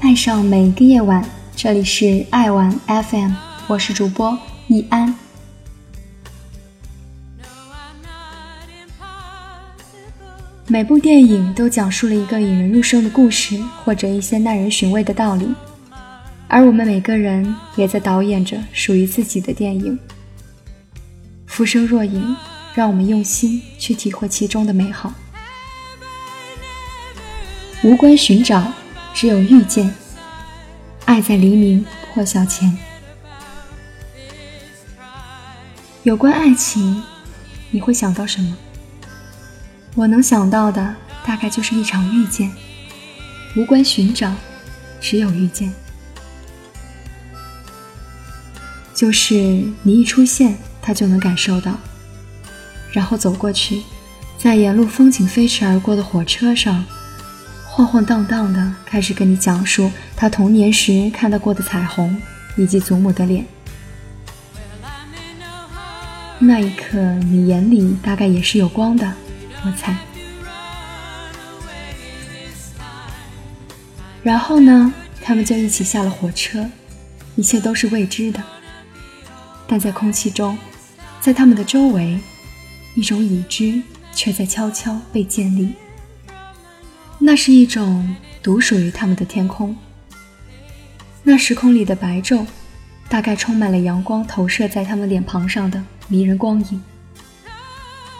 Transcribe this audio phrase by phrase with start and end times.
[0.00, 1.24] 爱上每一个夜晚，
[1.56, 3.32] 这里是爱晚 FM，
[3.66, 4.36] 我是主播
[4.66, 5.14] 易安。
[10.68, 15.52] 每部电影都讲述了一个引人入胜的故事，或者一些耐人寻味的道理，
[16.46, 19.98] 而我们每个人也在导演着属于自己的电影。
[21.46, 22.36] 浮生若影，
[22.74, 25.12] 让我们用心去体会其中的美好。
[27.82, 28.72] 无关寻找，
[29.12, 29.92] 只有遇见。
[31.04, 31.84] 爱在黎明
[32.14, 32.78] 破晓前。
[36.04, 37.02] 有关爱情，
[37.70, 38.56] 你会想到什么？
[39.94, 40.94] 我能想到的
[41.26, 42.50] 大概就是一场遇见。
[43.54, 44.32] 无关寻找，
[45.00, 45.72] 只有遇见。
[48.94, 49.34] 就是
[49.82, 51.78] 你一出现，他就能感受到，
[52.92, 53.82] 然后走过去，
[54.38, 56.84] 在沿路风景飞驰而过的火车上。
[57.66, 62.20] 晃晃荡荡的开始跟你讲述他童年时看到过的彩虹，
[62.56, 63.46] 以及祖母的脸。
[66.38, 69.12] 那一刻，你眼里大概也是有光的，
[69.64, 69.96] 我猜。
[74.22, 76.70] 然后呢，他们就一起下了火车，
[77.36, 78.42] 一切都是未知的。
[79.66, 80.56] 但在空气中，
[81.20, 82.20] 在他们的周围，
[82.94, 85.74] 一种已知却在悄悄被建立。
[87.18, 89.76] 那是一种独属于他们的天空。
[91.22, 92.44] 那时空里的白昼，
[93.08, 96.82] 大概充满了阳光投射在他们脸庞上的迷人光影。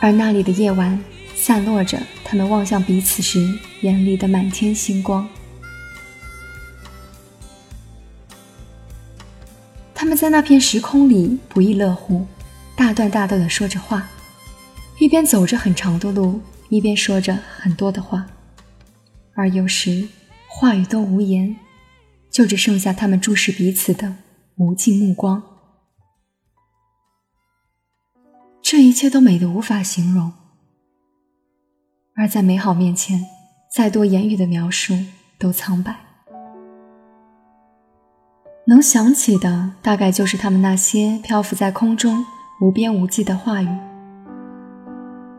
[0.00, 1.02] 而那里的夜晚，
[1.48, 5.26] 散落着他们望向彼此时眼里的满天星光。
[9.94, 12.26] 他们在那片时空里不亦乐乎，
[12.76, 14.06] 大段大段的说着话，
[14.98, 18.26] 一边走着很长的路，一边说着很多的话。
[19.32, 20.06] 而有时，
[20.48, 21.56] 话语都无言，
[22.30, 24.16] 就只剩下他们注视彼此的
[24.56, 25.42] 无尽目光。
[28.60, 30.30] 这一切都美得无法形容，
[32.20, 33.26] 而在美好面前，
[33.70, 34.92] 再多言语的描述
[35.38, 35.94] 都苍白。
[38.66, 42.24] 能想起的，大概就是他们那些漂浮在空中、
[42.60, 43.68] 无边无际的话语。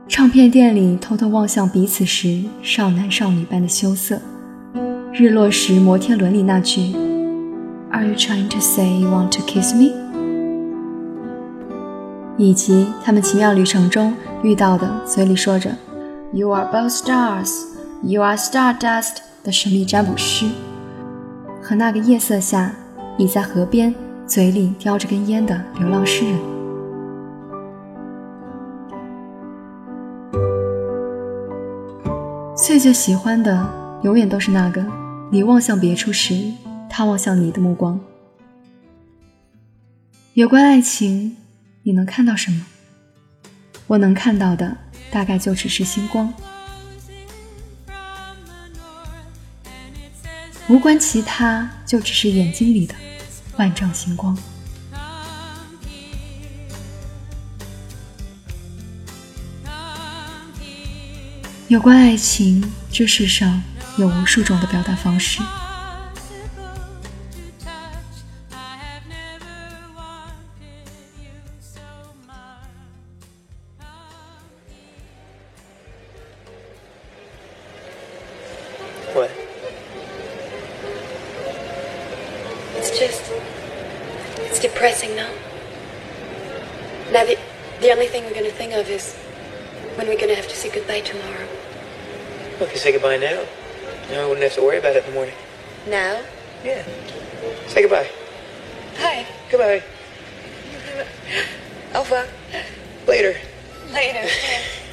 [0.08, 4.22] 唱片店里偷偷望向彼此时，少男少女般的羞涩。
[5.12, 6.94] 日落时，摩天轮里那句
[7.92, 9.92] “Are you trying to say you want to kiss me？”
[12.38, 15.76] 以及他们奇妙旅程中遇到的嘴里说着
[16.32, 17.52] “You are both stars,
[18.04, 20.46] you are stardust” 的神秘占卜师，
[21.62, 22.72] 和那个夜色下
[23.18, 23.94] 倚在河边、
[24.28, 26.40] 嘴里叼着根烟的流浪诗人。
[32.56, 33.68] 最最喜欢的，
[34.04, 34.86] 永远都是那个
[35.32, 36.52] 你望向别处时，
[36.88, 38.00] 他望向你的目光。
[40.36, 41.36] 有关爱情，
[41.82, 42.68] 你能看到什么？
[43.88, 44.78] 我能看到的，
[45.12, 46.34] 大概就只是星光。
[50.68, 52.94] 无关其他，就只是眼睛里的
[53.58, 54.38] 万丈星光。
[61.68, 63.62] 有关爱情，这世上
[63.98, 65.40] 有无数种的表达方式。
[84.82, 85.32] It's depressing now.
[87.12, 87.38] Now the
[87.82, 89.16] the only thing we're going to think of is
[89.96, 91.48] when we're going to have to say goodbye tomorrow.
[92.60, 93.46] Well, if you say goodbye now,
[94.12, 95.36] now I wouldn't have to worry about it in the morning.
[95.88, 96.22] Now?
[96.64, 96.86] Yeah.
[97.68, 98.10] Say goodbye.
[98.98, 99.26] Hi.
[99.50, 99.84] Goodbye.
[101.96, 102.26] Au revoir.
[103.08, 103.38] Later.
[103.92, 104.30] Later.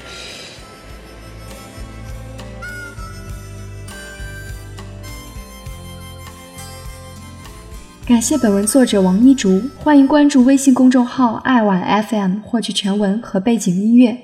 [8.06, 14.16] 感谢本文作者王一竹欢迎关注微信公众号爱晚 fm 获取全文和背景音乐。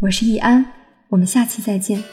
[0.00, 0.62] 我是易安
[1.08, 2.04] 我们下期再见。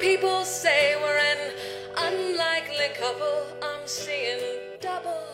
[0.00, 1.52] people say we're an
[1.96, 3.46] unlikely couple.
[3.62, 4.40] I'm seeing
[4.80, 5.27] double.